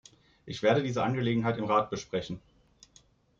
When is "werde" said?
0.63-0.81